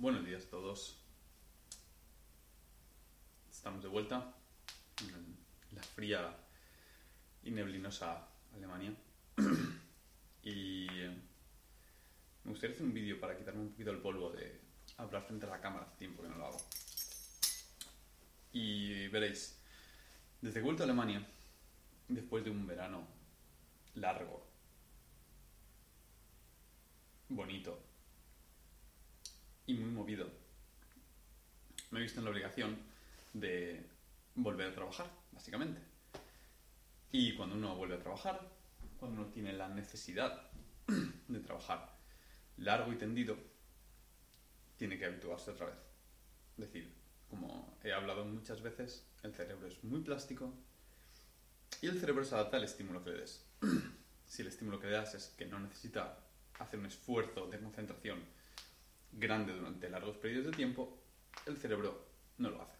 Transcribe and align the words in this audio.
Buenos 0.00 0.24
días 0.24 0.44
a 0.44 0.50
todos. 0.50 0.96
Estamos 3.50 3.82
de 3.82 3.88
vuelta 3.88 4.32
en 5.00 5.36
la 5.74 5.82
fría 5.82 6.36
y 7.42 7.50
neblinosa 7.50 8.28
Alemania. 8.54 8.94
y 10.44 10.86
eh, 10.88 11.10
me 12.44 12.50
gustaría 12.52 12.76
hacer 12.76 12.86
un 12.86 12.94
vídeo 12.94 13.18
para 13.18 13.36
quitarme 13.36 13.62
un 13.62 13.70
poquito 13.70 13.90
el 13.90 13.98
polvo 13.98 14.30
de 14.30 14.60
hablar 14.98 15.24
frente 15.24 15.46
a 15.46 15.48
la 15.48 15.60
cámara. 15.60 15.86
Hace 15.86 15.96
tiempo 15.96 16.22
que 16.22 16.28
no 16.28 16.38
lo 16.38 16.46
hago. 16.46 16.58
Y 18.52 19.08
veréis, 19.08 19.60
desde 20.40 20.62
vuelto 20.62 20.84
a 20.84 20.86
Alemania, 20.86 21.26
después 22.06 22.44
de 22.44 22.50
un 22.50 22.64
verano 22.68 23.04
largo, 23.96 24.46
bonito 27.30 27.87
y 29.68 29.74
muy 29.74 29.90
movido, 29.90 30.26
me 31.90 32.00
he 32.00 32.02
visto 32.02 32.20
en 32.20 32.24
la 32.24 32.30
obligación 32.30 32.78
de 33.34 33.84
volver 34.34 34.68
a 34.68 34.74
trabajar, 34.74 35.10
básicamente. 35.30 35.80
Y 37.12 37.34
cuando 37.36 37.54
uno 37.54 37.76
vuelve 37.76 37.96
a 37.96 38.00
trabajar, 38.00 38.40
cuando 38.98 39.20
uno 39.20 39.30
tiene 39.30 39.52
la 39.52 39.68
necesidad 39.68 40.50
de 41.28 41.40
trabajar 41.40 41.94
largo 42.56 42.92
y 42.92 42.96
tendido, 42.96 43.36
tiene 44.78 44.98
que 44.98 45.04
habituarse 45.04 45.50
otra 45.50 45.66
vez. 45.66 45.76
Es 46.56 46.64
decir, 46.64 46.90
como 47.28 47.78
he 47.84 47.92
hablado 47.92 48.24
muchas 48.24 48.62
veces, 48.62 49.06
el 49.22 49.34
cerebro 49.34 49.66
es 49.66 49.84
muy 49.84 50.00
plástico 50.00 50.50
y 51.82 51.88
el 51.88 52.00
cerebro 52.00 52.24
se 52.24 52.34
adapta 52.34 52.56
al 52.56 52.64
estímulo 52.64 53.04
que 53.04 53.10
le 53.10 53.18
des. 53.18 53.44
si 54.26 54.40
el 54.40 54.48
estímulo 54.48 54.80
que 54.80 54.86
le 54.86 54.94
das 54.94 55.14
es 55.14 55.28
que 55.36 55.44
no 55.44 55.60
necesita 55.60 56.20
hacer 56.58 56.80
un 56.80 56.86
esfuerzo 56.86 57.46
de 57.48 57.60
concentración 57.60 58.37
grande 59.12 59.52
durante 59.52 59.88
largos 59.88 60.16
periodos 60.16 60.46
de 60.46 60.56
tiempo, 60.56 60.98
el 61.46 61.56
cerebro 61.56 62.06
no 62.38 62.50
lo 62.50 62.62
hace. 62.62 62.76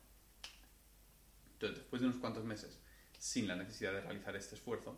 Entonces, 1.55 1.79
después 1.79 2.01
de 2.01 2.09
unos 2.09 2.21
cuantos 2.21 2.45
meses 2.45 2.81
sin 3.19 3.49
la 3.49 3.57
necesidad 3.57 3.93
de 3.93 4.01
realizar 4.01 4.37
este 4.37 4.55
esfuerzo, 4.55 4.97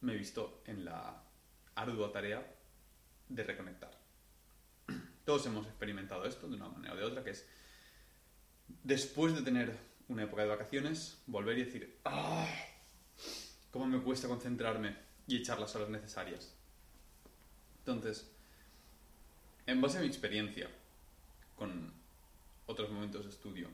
me 0.00 0.12
he 0.12 0.16
visto 0.16 0.62
en 0.66 0.84
la 0.84 1.24
ardua 1.74 2.12
tarea 2.12 2.46
de 3.28 3.44
reconectar. 3.44 3.98
Todos 5.24 5.46
hemos 5.46 5.66
experimentado 5.66 6.24
esto 6.24 6.48
de 6.48 6.56
una 6.56 6.68
manera 6.68 6.94
o 6.94 6.96
de 6.96 7.04
otra, 7.04 7.24
que 7.24 7.30
es 7.30 7.46
después 8.82 9.34
de 9.34 9.42
tener 9.42 9.76
una 10.08 10.24
época 10.24 10.42
de 10.42 10.48
vacaciones, 10.48 11.22
volver 11.26 11.58
y 11.58 11.64
decir, 11.64 12.00
¡ah! 12.04 12.46
¿Cómo 13.70 13.86
me 13.86 14.02
cuesta 14.02 14.28
concentrarme 14.28 14.96
y 15.26 15.36
echar 15.36 15.58
las 15.58 15.74
horas 15.74 15.88
necesarias? 15.88 16.54
Entonces, 17.78 18.30
en 19.66 19.80
base 19.80 19.98
a 19.98 20.00
mi 20.00 20.06
experiencia 20.06 20.68
con 21.56 21.92
otros 22.66 22.90
momentos 22.90 23.24
de 23.24 23.30
estudio 23.30 23.68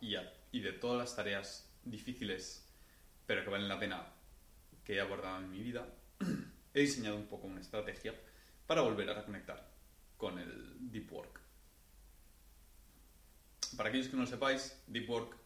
y, 0.00 0.60
de 0.60 0.72
todas 0.72 0.98
las 0.98 1.16
tareas 1.16 1.68
difíciles, 1.84 2.66
pero 3.26 3.44
que 3.44 3.50
valen 3.50 3.68
la 3.68 3.78
pena 3.78 4.06
que 4.84 4.94
he 4.94 5.00
abordado 5.00 5.38
en 5.38 5.50
mi 5.50 5.62
vida, 5.62 5.86
he 6.74 6.80
diseñado 6.80 7.16
un 7.16 7.26
poco 7.26 7.46
una 7.46 7.60
estrategia 7.60 8.14
para 8.66 8.82
volver 8.82 9.10
a 9.10 9.14
reconectar 9.14 9.68
con 10.16 10.38
el 10.38 10.90
deep 10.90 11.12
work. 11.12 11.40
Para 13.76 13.90
aquellos 13.90 14.08
que 14.08 14.16
no 14.16 14.22
lo 14.22 14.28
sepáis, 14.28 14.80
deep 14.86 15.08
work 15.08 15.36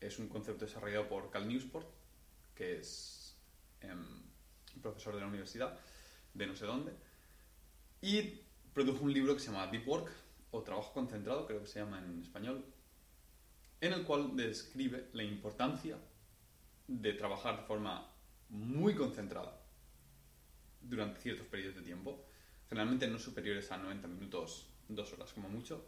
es 0.00 0.18
un 0.18 0.28
concepto 0.28 0.66
desarrollado 0.66 1.08
por 1.08 1.30
Cal 1.30 1.48
Newsport, 1.48 1.88
que 2.54 2.78
es 2.78 3.36
em, 3.80 4.22
profesor 4.82 5.14
de 5.14 5.20
la 5.20 5.26
universidad 5.26 5.78
de 6.34 6.46
no 6.46 6.54
sé 6.54 6.66
dónde, 6.66 6.92
y 8.02 8.40
produjo 8.74 9.04
un 9.04 9.12
libro 9.12 9.34
que 9.34 9.40
se 9.40 9.50
llama 9.50 9.68
Deep 9.68 9.88
Work, 9.88 10.10
o 10.50 10.62
Trabajo 10.62 10.92
Concentrado, 10.92 11.46
creo 11.46 11.60
que 11.60 11.66
se 11.66 11.80
llama 11.80 11.98
en 11.98 12.20
español, 12.20 12.64
en 13.80 13.92
el 13.94 14.02
cual 14.04 14.36
describe 14.36 15.08
la 15.14 15.22
importancia 15.22 15.96
de 16.86 17.12
trabajar 17.14 17.60
de 17.60 17.66
forma 17.66 18.10
muy 18.50 18.94
concentrada 18.94 19.58
durante 20.82 21.20
ciertos 21.20 21.46
periodos 21.46 21.76
de 21.76 21.82
tiempo, 21.82 22.26
generalmente 22.68 23.08
no 23.08 23.18
superiores 23.18 23.70
a 23.72 23.78
90 23.78 24.08
minutos, 24.08 24.66
dos 24.88 25.12
horas 25.14 25.32
como 25.32 25.48
mucho, 25.48 25.86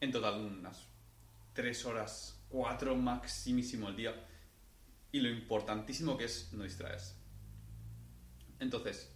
en 0.00 0.12
total 0.12 0.40
unas 0.40 0.86
3 1.54 1.84
horas, 1.86 2.40
4 2.50 2.94
maximísimo 2.94 3.88
al 3.88 3.96
día, 3.96 4.14
y 5.10 5.20
lo 5.20 5.28
importantísimo 5.28 6.16
que 6.16 6.24
es 6.24 6.52
no 6.52 6.64
distraerse. 6.64 7.14
Entonces, 8.60 9.10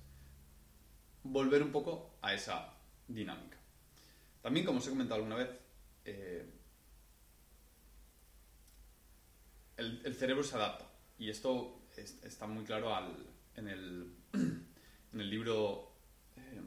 volver 1.22 1.62
un 1.62 1.72
poco 1.72 2.07
a 2.22 2.34
esa 2.34 2.74
dinámica. 3.06 3.58
También, 4.42 4.64
como 4.64 4.78
os 4.78 4.86
he 4.86 4.90
comentado 4.90 5.20
alguna 5.20 5.36
vez, 5.36 5.50
eh, 6.04 6.46
el, 9.76 10.14
cerebro 10.14 10.42
se 10.42 10.56
adapta. 10.56 10.86
Y 11.18 11.30
esto 11.30 11.82
está 11.96 12.46
muy 12.46 12.64
claro 12.64 12.92
en, 13.56 13.68
el, 13.68 15.30
libro 15.30 15.92
eh, 16.36 16.60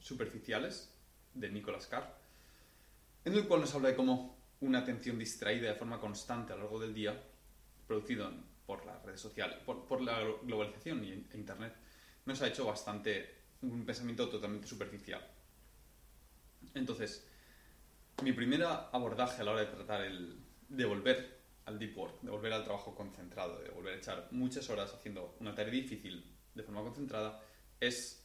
Superficiales 0.00 0.92
de 1.34 1.48
Nicolas 1.50 1.86
Carr, 1.86 2.18
en 3.24 3.34
el 3.34 3.46
cual 3.46 3.60
nos 3.60 3.74
habla 3.74 3.88
de 3.88 3.96
cómo 3.96 4.36
una 4.60 4.80
atención 4.80 5.18
distraída 5.18 5.68
de 5.68 5.74
forma 5.74 5.98
constante 5.98 6.52
a 6.52 6.56
lo 6.56 6.62
largo 6.62 6.80
del 6.80 6.94
día, 6.94 7.20
producido 7.86 8.30
por 8.66 8.84
las 8.86 9.02
redes 9.02 9.20
sociales, 9.20 9.58
por, 9.64 10.00
la 10.00 10.20
globalización 10.42 11.02
e 11.04 11.36
Internet, 11.36 11.74
nos 12.26 12.40
ha 12.42 12.48
hecho 12.48 12.66
bastante 12.66 13.41
un 13.62 13.84
pensamiento 13.84 14.28
totalmente 14.28 14.66
superficial. 14.66 15.26
Entonces, 16.74 17.26
mi 18.22 18.32
primer 18.32 18.62
abordaje 18.64 19.40
a 19.40 19.44
la 19.44 19.52
hora 19.52 19.60
de 19.62 19.66
tratar 19.66 20.02
el 20.02 20.40
de 20.68 20.84
volver 20.84 21.42
al 21.66 21.78
deep 21.78 21.96
work, 21.96 22.20
de 22.22 22.30
volver 22.30 22.52
al 22.52 22.64
trabajo 22.64 22.94
concentrado, 22.94 23.60
de 23.60 23.70
volver 23.70 23.94
a 23.94 23.98
echar 23.98 24.28
muchas 24.30 24.68
horas 24.70 24.92
haciendo 24.92 25.36
una 25.40 25.54
tarea 25.54 25.72
difícil 25.72 26.24
de 26.54 26.62
forma 26.62 26.82
concentrada, 26.82 27.40
es 27.78 28.24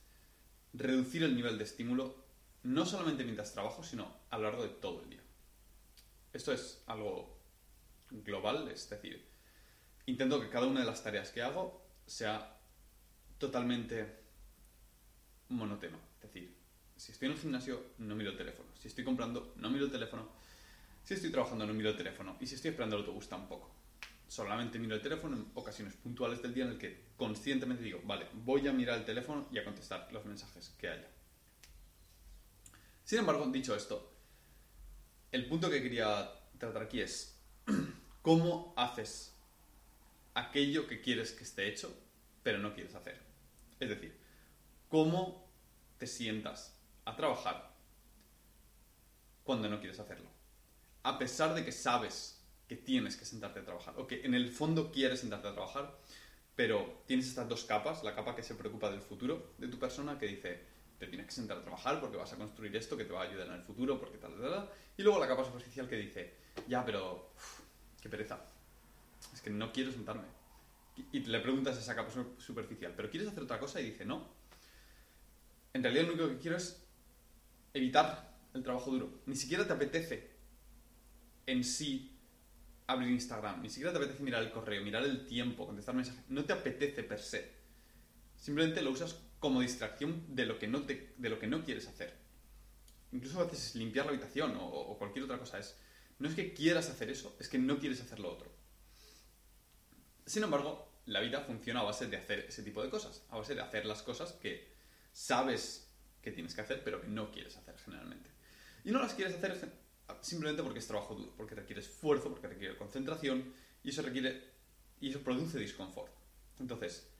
reducir 0.74 1.24
el 1.24 1.36
nivel 1.36 1.58
de 1.58 1.64
estímulo 1.64 2.25
no 2.64 2.86
solamente 2.86 3.24
mientras 3.24 3.54
trabajo, 3.54 3.84
sino 3.84 4.22
a 4.30 4.38
lo 4.38 4.44
largo 4.44 4.64
de 4.64 4.69
todo 4.69 5.04
el 5.04 5.09
día. 5.09 5.22
Esto 6.34 6.52
es 6.52 6.84
algo 6.88 7.40
global, 8.09 8.68
es 8.69 8.90
decir, 8.90 9.28
intento 10.06 10.42
que 10.42 10.50
cada 10.50 10.68
una 10.68 10.81
de 10.81 10.86
las 10.86 11.04
tareas 11.04 11.31
que 11.31 11.42
hago 11.42 11.86
sea 12.06 12.59
totalmente 13.38 14.27
monótono. 15.50 15.97
Es 16.22 16.34
decir, 16.34 16.56
si 16.96 17.12
estoy 17.12 17.28
en 17.28 17.34
el 17.34 17.40
gimnasio, 17.40 17.81
no 18.00 18.16
miro 18.16 18.31
el 18.31 18.38
teléfono. 18.38 18.69
Si 18.80 18.88
estoy 18.88 19.03
comprando, 19.03 19.53
no 19.58 19.69
miro 19.69 19.85
el 19.85 19.91
teléfono. 19.91 20.30
Si 21.03 21.13
estoy 21.13 21.31
trabajando, 21.31 21.66
no 21.66 21.74
miro 21.74 21.90
el 21.90 21.97
teléfono. 21.97 22.38
Y 22.40 22.47
si 22.47 22.56
estoy 22.56 22.72
esperando 22.72 22.96
el 22.96 23.03
autobús, 23.03 23.30
tampoco. 23.30 23.72
Solamente 24.28 24.78
miro 24.78 24.96
el 24.96 25.02
teléfono 25.02 25.38
en 25.38 25.46
ocasiones 25.53 25.94
puntuales 25.94 26.41
del 26.41 26.53
día 26.53 26.66
en 26.66 26.72
el 26.72 26.78
que 26.78 27.07
conscientemente 27.16 27.84
digo, 27.84 28.02
vale, 28.03 28.28
voy 28.34 28.68
a 28.68 28.74
mirar 28.74 28.97
el 28.97 29.06
teléfono 29.06 29.47
y 29.52 29.57
a 29.57 29.63
contestar 29.63 30.09
los 30.12 30.25
mensajes 30.25 30.69
que 30.78 30.90
haya. 30.90 31.07
Sin 33.06 33.19
embargo, 33.19 33.47
dicho 33.47 33.74
esto, 33.74 34.13
el 35.31 35.46
punto 35.46 35.69
que 35.69 35.81
quería 35.81 36.30
tratar 36.57 36.84
aquí 36.84 37.00
es 37.00 37.40
cómo 38.22 38.74
haces 38.75 39.34
aquello 40.34 40.88
que 40.88 41.00
quieres 41.00 41.31
que 41.31 41.46
esté 41.46 41.69
hecho, 41.69 41.96
pero 42.44 42.59
no 42.59 42.74
quieres 42.74 42.96
hacer. 42.96 43.18
Es 43.80 43.90
decir, 43.90 44.13
cómo 44.90 45.48
te 45.98 46.08
sientas 46.08 46.80
a 47.06 47.16
trabajar 47.16 47.74
cuando 49.44 49.70
no 49.70 49.80
quieres 49.80 50.00
hacerlo. 50.00 50.30
A 51.03 51.18
pesar 51.18 51.53
de 51.56 51.64
que 51.64 51.72
sabes 51.72 52.46
que 52.68 52.75
tienes 52.75 53.16
que 53.16 53.25
sentarte 53.25 53.62
a 53.62 53.66
trabajar, 53.66 53.94
o 53.98 54.06
que 54.06 54.25
en 54.25 54.34
el 54.34 54.52
fondo 54.52 54.92
quieres 54.92 55.22
sentarte 55.22 55.48
a 55.48 55.53
trabajar, 55.53 55.98
pero 56.56 57.03
tienes 57.06 57.28
estas 57.28 57.48
dos 57.48 57.64
capas, 57.64 58.03
la 58.03 58.14
capa 58.14 58.36
que 58.36 58.44
se 58.44 58.56
preocupa 58.56 58.90
del 58.90 59.02
futuro 59.02 59.53
de 59.58 59.68
tu 59.68 59.80
persona, 59.80 60.18
que 60.18 60.25
dice, 60.25 60.59
te 60.98 61.08
tienes 61.08 61.28
que 61.28 61.31
sentar 61.31 61.58
a 61.58 61.62
trabajar 61.62 62.02
porque 62.02 62.18
vas 62.18 62.34
a 62.34 62.36
construir 62.36 62.75
esto 62.75 62.98
que 62.98 63.06
te 63.06 63.13
va 63.13 63.22
a 63.22 63.24
ayudar 63.24 63.48
en 63.48 63.54
el 63.54 63.63
futuro, 63.63 64.00
porque 64.00 64.18
tal, 64.18 64.34
tal, 64.34 64.50
tal. 64.50 64.69
Y 64.98 65.04
luego 65.04 65.19
la 65.19 65.28
capa 65.28 65.45
superficial 65.45 65.88
que 65.88 65.95
dice, 65.95 66.34
ya, 66.68 66.84
pero, 66.84 67.31
qué 68.01 68.10
pereza, 68.10 68.42
es 69.34 69.42
que 69.42 69.50
no 69.50 69.72
quiero 69.72 69.92
sentarme. 69.92 70.28
Y 71.12 71.19
le 71.19 71.39
preguntas 71.39 71.78
a 71.78 71.80
esa 71.80 71.95
capa 71.95 72.12
superficial, 72.39 72.94
¿pero 72.95 73.10
quieres 73.10 73.30
hacer 73.30 73.44
otra 73.44 73.60
cosa? 73.60 73.80
Y 73.80 73.92
dice, 73.92 74.04
no, 74.04 74.28
en 75.74 75.84
realidad 75.84 76.06
lo 76.06 76.14
único 76.14 76.30
que 76.30 76.38
quiero 76.38 76.58
es 76.58 76.84
evitar 77.74 78.38
el 78.54 78.64
trabajo 78.64 78.92
duro. 78.92 79.22
Ni 79.25 79.36
siquiera 79.36 79.66
te 79.66 79.74
apetece 79.74 80.31
en 81.46 81.64
sí 81.64 82.18
abrir 82.88 83.10
Instagram, 83.12 83.62
ni 83.62 83.69
siquiera 83.69 83.92
te 83.92 83.98
apetece 83.98 84.24
mirar 84.24 84.44
el 84.44 84.52
correo, 84.52 84.84
mirar 84.84 85.04
el 85.04 85.25
tiempo, 85.25 85.66
contestar 85.66 85.96
mensajes. 85.96 86.24
No 86.30 86.46
te 86.46 86.54
apetece 86.54 87.04
per 87.04 87.19
se. 87.19 87.52
Simplemente 88.36 88.81
lo 88.81 88.92
usas 88.92 89.19
como 89.40 89.62
distracción 89.62 90.36
de 90.36 90.46
lo 90.46 90.58
que 90.58 90.68
no, 90.68 90.81
de 90.81 91.30
lo 91.30 91.40
que 91.40 91.48
no 91.48 91.64
quieres 91.64 91.88
hacer. 91.88 92.13
Incluso 93.12 93.40
a 93.40 93.44
veces 93.44 93.68
es 93.68 93.75
limpiar 93.75 94.06
la 94.06 94.12
habitación 94.12 94.56
o, 94.58 94.66
o 94.66 94.98
cualquier 94.98 95.25
otra 95.25 95.38
cosa. 95.38 95.60
Es, 95.60 95.75
no 96.20 96.28
es 96.28 96.36
que 96.36 96.54
quieras 96.54 96.90
hacer 96.90 97.10
eso, 97.10 97.36
es 97.40 97.48
que 97.48 97.58
no 97.58 97.80
quieres 97.80 98.02
hacer 98.02 98.20
lo 98.20 98.31
otro. 98.31 98.52
Sin 100.25 100.44
embargo, 100.44 101.02
la 101.06 101.22
vida 101.22 101.42
funciona 101.42 101.81
a 101.81 101.84
base 101.84 102.08
de 102.08 102.18
hacer 102.18 102.40
ese 102.50 102.63
tipo 102.63 102.84
de 102.84 102.90
cosas, 102.90 103.24
a 103.30 103.38
base 103.38 103.56
de 103.56 103.62
hacer 103.62 103.86
las 103.86 104.02
cosas 104.02 104.34
que 104.34 104.76
sabes 105.18 105.92
que 106.22 106.31
tienes 106.31 106.54
que 106.54 106.62
hacer, 106.62 106.84
pero 106.84 107.02
que 107.02 107.08
no 107.08 107.31
quieres 107.31 107.58
hacer 107.58 107.75
generalmente. 107.80 108.30
Y 108.84 108.92
no 108.92 109.00
las 109.00 109.16
quieres 109.16 109.34
hacer 109.36 109.74
simplemente 110.22 110.62
porque 110.62 110.78
es 110.78 110.86
trabajo 110.86 111.16
duro, 111.16 111.34
porque 111.36 111.56
requiere 111.56 111.81
esfuerzo, 111.81 112.30
porque 112.30 112.48
requiere 112.48 112.78
concentración 112.78 113.52
y 113.84 113.90
eso 113.90 114.04
requiere 114.04 114.54
y 115.02 115.10
eso 115.10 115.22
produce 115.22 115.58
disconfort. 115.58 116.14
Entonces, 116.60 117.12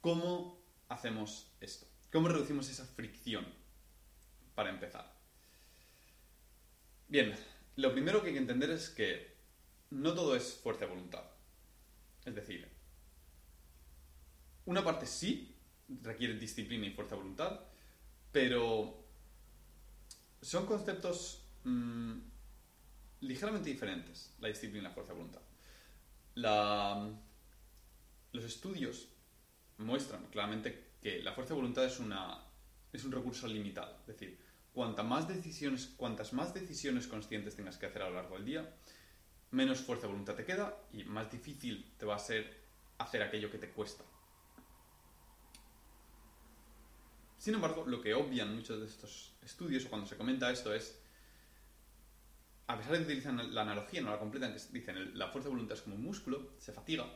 ¿cómo 0.00 0.64
hacemos 0.88 1.52
esto? 1.60 1.86
¿Cómo 2.12 2.28
reducimos 2.28 2.70
esa 2.70 2.86
fricción 2.86 3.44
para 4.54 4.70
empezar? 4.70 5.12
Bien, 7.08 7.34
lo 7.74 7.92
primero 7.92 8.22
que 8.22 8.28
hay 8.28 8.34
que 8.34 8.40
entender 8.40 8.70
es 8.70 8.90
que 8.90 9.36
no 9.90 10.14
todo 10.14 10.36
es 10.36 10.54
fuerza 10.54 10.84
de 10.84 10.92
voluntad. 10.92 11.24
Es 12.24 12.34
decir, 12.36 12.68
una 14.66 14.84
parte 14.84 15.06
sí 15.06 15.49
requiere 16.02 16.34
disciplina 16.34 16.86
y 16.86 16.90
fuerza 16.90 17.14
de 17.14 17.22
voluntad, 17.22 17.60
pero 18.32 19.04
son 20.40 20.66
conceptos 20.66 21.44
mm, 21.64 22.18
ligeramente 23.20 23.70
diferentes, 23.70 24.34
la 24.40 24.48
disciplina 24.48 24.80
y 24.80 24.88
la 24.88 24.94
fuerza 24.94 25.12
de 25.12 25.18
voluntad. 25.18 25.42
los 28.32 28.44
estudios 28.44 29.08
muestran 29.78 30.26
claramente 30.26 30.92
que 31.02 31.22
la 31.22 31.32
fuerza 31.32 31.54
de 31.54 31.60
voluntad 31.60 31.84
es, 31.84 31.98
una, 31.98 32.44
es 32.92 33.04
un 33.04 33.12
recurso 33.12 33.48
limitado. 33.48 33.96
Es 34.00 34.06
decir, 34.06 34.38
cuantas 34.72 35.04
más 35.04 35.26
decisiones, 35.26 35.86
cuantas 35.96 36.32
más 36.32 36.54
decisiones 36.54 37.06
conscientes 37.06 37.56
tengas 37.56 37.76
que 37.76 37.86
hacer 37.86 38.02
a 38.02 38.08
lo 38.08 38.16
largo 38.16 38.36
del 38.36 38.44
día, 38.44 38.76
menos 39.50 39.80
fuerza 39.80 40.06
de 40.06 40.12
voluntad 40.12 40.34
te 40.34 40.44
queda 40.44 40.76
y 40.92 41.04
más 41.04 41.30
difícil 41.30 41.92
te 41.98 42.06
va 42.06 42.16
a 42.16 42.18
ser 42.18 42.60
hacer 42.98 43.22
aquello 43.22 43.50
que 43.50 43.58
te 43.58 43.70
cuesta. 43.70 44.04
Sin 47.40 47.54
embargo, 47.54 47.86
lo 47.86 48.02
que 48.02 48.12
obvian 48.12 48.54
muchos 48.54 48.78
de 48.78 48.86
estos 48.86 49.32
estudios 49.40 49.86
o 49.86 49.88
cuando 49.88 50.06
se 50.06 50.18
comenta 50.18 50.52
esto 50.52 50.74
es, 50.74 51.00
a 52.66 52.76
pesar 52.76 52.92
de 52.92 52.98
que 52.98 53.04
utilizan 53.04 53.54
la 53.54 53.62
analogía, 53.62 54.02
no 54.02 54.10
la 54.10 54.18
completan, 54.18 54.52
que 54.52 54.60
dicen 54.72 55.18
la 55.18 55.28
fuerza 55.28 55.48
de 55.48 55.54
voluntad 55.54 55.78
es 55.78 55.82
como 55.82 55.96
un 55.96 56.04
músculo, 56.04 56.50
se 56.58 56.70
fatiga, 56.70 57.06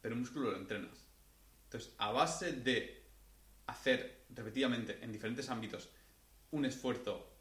pero 0.00 0.14
un 0.14 0.20
músculo 0.20 0.52
lo 0.52 0.56
entrenas. 0.56 0.96
Entonces, 1.64 1.92
a 1.98 2.12
base 2.12 2.52
de 2.52 3.02
hacer 3.66 4.26
repetidamente 4.28 5.02
en 5.02 5.10
diferentes 5.10 5.50
ámbitos 5.50 5.88
un 6.52 6.64
esfuerzo 6.64 7.32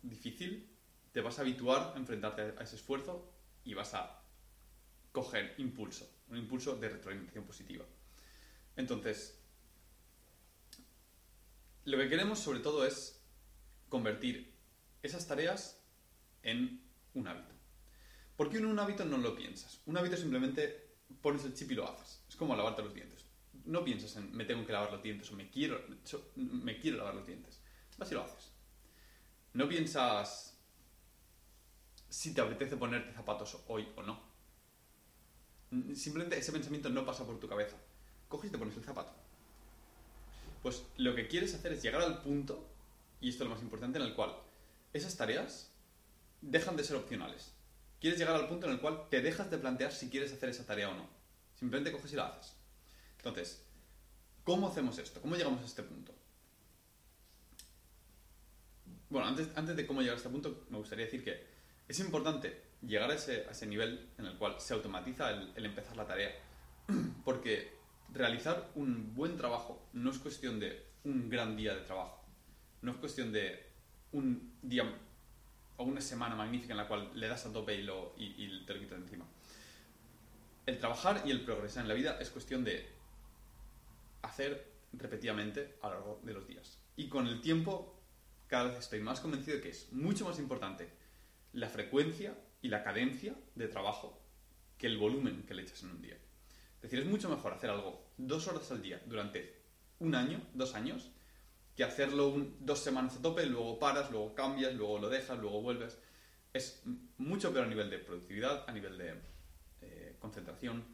difícil, 0.00 0.74
te 1.12 1.20
vas 1.20 1.38
a 1.38 1.42
habituar 1.42 1.92
a 1.94 1.98
enfrentarte 1.98 2.54
a 2.58 2.62
ese 2.62 2.76
esfuerzo 2.76 3.30
y 3.62 3.74
vas 3.74 3.92
a 3.92 4.22
coger 5.12 5.54
impulso, 5.58 6.10
un 6.30 6.38
impulso 6.38 6.76
de 6.76 6.88
retroalimentación 6.88 7.44
positiva. 7.44 7.84
Entonces, 8.74 9.41
lo 11.84 11.98
que 11.98 12.08
queremos 12.08 12.38
sobre 12.38 12.60
todo 12.60 12.86
es 12.86 13.22
convertir 13.88 14.54
esas 15.02 15.26
tareas 15.26 15.82
en 16.42 16.82
un 17.14 17.28
hábito. 17.28 17.54
¿Por 18.36 18.50
qué 18.50 18.58
en 18.58 18.66
un 18.66 18.78
hábito 18.78 19.04
no 19.04 19.18
lo 19.18 19.34
piensas? 19.36 19.80
Un 19.86 19.96
hábito 19.96 20.16
simplemente 20.16 20.96
pones 21.20 21.44
el 21.44 21.54
chip 21.54 21.70
y 21.72 21.74
lo 21.74 21.88
haces. 21.88 22.24
Es 22.28 22.36
como 22.36 22.56
lavarte 22.56 22.82
los 22.82 22.94
dientes 22.94 23.26
no 23.64 23.84
piensas 23.84 24.16
en 24.16 24.34
me 24.34 24.44
tengo 24.44 24.66
que 24.66 24.72
lavar 24.72 24.92
los 24.92 25.02
dientes 25.02 25.30
o 25.30 25.36
me 25.36 25.50
quiero, 25.50 25.80
me 26.34 26.78
quiero 26.78 26.98
lavar 26.98 27.14
los 27.14 27.26
dientes. 27.26 27.60
Vas 27.98 28.10
lo 28.12 28.22
haces. 28.22 28.50
No 29.52 29.68
piensas 29.68 30.58
si 32.08 32.34
te 32.34 32.40
apetece 32.40 32.76
ponerte 32.76 33.12
zapatos 33.12 33.58
hoy 33.68 33.88
o 33.96 34.02
no. 34.02 34.32
Simplemente 35.94 36.38
ese 36.38 36.52
pensamiento 36.52 36.88
no 36.88 37.04
pasa 37.04 37.24
por 37.26 37.38
tu 37.38 37.48
cabeza. 37.48 37.76
Coges 38.28 38.48
y 38.48 38.52
te 38.52 38.58
pones 38.58 38.76
el 38.76 38.84
zapato. 38.84 39.14
Pues 40.62 40.84
lo 40.96 41.14
que 41.14 41.26
quieres 41.26 41.54
hacer 41.54 41.72
es 41.72 41.82
llegar 41.82 42.02
al 42.02 42.22
punto, 42.22 42.68
y 43.20 43.28
esto 43.28 43.42
es 43.42 43.48
lo 43.48 43.54
más 43.54 43.62
importante, 43.62 43.98
en 43.98 44.04
el 44.04 44.14
cual 44.14 44.34
esas 44.92 45.16
tareas 45.16 45.70
dejan 46.40 46.76
de 46.76 46.84
ser 46.84 46.96
opcionales. 46.96 47.52
Quieres 48.00 48.18
llegar 48.18 48.36
al 48.36 48.48
punto 48.48 48.66
en 48.66 48.72
el 48.72 48.80
cual 48.80 49.08
te 49.10 49.20
dejas 49.20 49.50
de 49.50 49.58
plantear 49.58 49.92
si 49.92 50.08
quieres 50.08 50.32
hacer 50.32 50.48
esa 50.48 50.66
tarea 50.66 50.90
o 50.90 50.94
no. 50.94 51.08
Simplemente 51.54 51.92
coges 51.92 52.12
y 52.12 52.16
la 52.16 52.28
haces. 52.28 52.54
Entonces, 53.18 53.62
¿cómo 54.44 54.68
hacemos 54.68 54.98
esto? 54.98 55.20
¿Cómo 55.20 55.36
llegamos 55.36 55.62
a 55.62 55.66
este 55.66 55.82
punto? 55.82 56.12
Bueno, 59.10 59.28
antes, 59.28 59.48
antes 59.54 59.76
de 59.76 59.86
cómo 59.86 60.00
llegar 60.00 60.14
a 60.14 60.16
este 60.16 60.30
punto, 60.30 60.64
me 60.70 60.78
gustaría 60.78 61.04
decir 61.04 61.22
que 61.22 61.46
es 61.86 61.98
importante 62.00 62.62
llegar 62.82 63.10
a 63.10 63.14
ese, 63.14 63.46
a 63.46 63.52
ese 63.52 63.66
nivel 63.66 64.08
en 64.18 64.26
el 64.26 64.36
cual 64.36 64.60
se 64.60 64.74
automatiza 64.74 65.30
el, 65.30 65.52
el 65.54 65.66
empezar 65.66 65.96
la 65.96 66.06
tarea. 66.06 66.32
Porque 67.24 67.81
realizar 68.12 68.70
un 68.74 69.14
buen 69.14 69.36
trabajo 69.36 69.88
no 69.92 70.10
es 70.10 70.18
cuestión 70.18 70.60
de 70.60 70.86
un 71.04 71.28
gran 71.28 71.56
día 71.56 71.74
de 71.74 71.82
trabajo. 71.82 72.24
No 72.82 72.92
es 72.92 72.98
cuestión 72.98 73.32
de 73.32 73.70
un 74.12 74.52
día 74.62 74.84
o 75.76 75.84
una 75.84 76.00
semana 76.00 76.34
magnífica 76.34 76.72
en 76.72 76.78
la 76.78 76.88
cual 76.88 77.10
le 77.14 77.28
das 77.28 77.46
a 77.46 77.52
tope 77.52 77.74
y, 77.74 77.82
lo, 77.82 78.14
y, 78.16 78.44
y 78.44 78.64
te 78.66 78.74
lo 78.74 78.80
quitas 78.80 78.98
encima. 78.98 79.24
El 80.66 80.78
trabajar 80.78 81.22
y 81.24 81.30
el 81.30 81.44
progresar 81.44 81.82
en 81.82 81.88
la 81.88 81.94
vida 81.94 82.18
es 82.20 82.30
cuestión 82.30 82.62
de 82.64 82.88
hacer 84.22 84.70
repetidamente 84.92 85.76
a 85.82 85.88
lo 85.88 85.94
largo 85.94 86.20
de 86.22 86.32
los 86.34 86.46
días. 86.46 86.78
Y 86.96 87.08
con 87.08 87.26
el 87.26 87.40
tiempo, 87.40 87.98
cada 88.46 88.64
vez 88.64 88.78
estoy 88.78 89.00
más 89.00 89.20
convencido 89.20 89.56
de 89.56 89.62
que 89.62 89.70
es 89.70 89.92
mucho 89.92 90.24
más 90.26 90.38
importante 90.38 90.90
la 91.52 91.68
frecuencia 91.68 92.36
y 92.60 92.68
la 92.68 92.84
cadencia 92.84 93.34
de 93.54 93.68
trabajo 93.68 94.20
que 94.78 94.86
el 94.86 94.98
volumen 94.98 95.44
que 95.44 95.54
le 95.54 95.62
echas 95.62 95.82
en 95.82 95.90
un 95.90 96.02
día. 96.02 96.16
Es 96.82 96.90
decir, 96.90 97.00
es 97.00 97.06
mucho 97.06 97.28
mejor 97.28 97.52
hacer 97.52 97.70
algo 97.70 98.12
dos 98.16 98.48
horas 98.48 98.70
al 98.70 98.82
día 98.82 99.00
durante 99.06 99.62
un 100.00 100.14
año, 100.14 100.40
dos 100.52 100.74
años, 100.74 101.10
que 101.76 101.84
hacerlo 101.84 102.34
dos 102.60 102.80
semanas 102.80 103.16
a 103.16 103.22
tope, 103.22 103.46
luego 103.46 103.78
paras, 103.78 104.10
luego 104.10 104.34
cambias, 104.34 104.74
luego 104.74 104.98
lo 104.98 105.08
dejas, 105.08 105.38
luego 105.38 105.62
vuelves. 105.62 105.98
Es 106.52 106.82
mucho 107.18 107.52
peor 107.52 107.66
a 107.66 107.68
nivel 107.68 107.88
de 107.88 107.98
productividad, 107.98 108.68
a 108.68 108.72
nivel 108.72 108.98
de 108.98 109.14
eh, 109.80 110.16
concentración 110.18 110.84